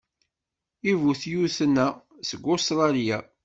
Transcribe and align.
Ibutyuten-a 0.91 1.87
seg 2.29 2.43
Ustṛalya. 2.53 3.17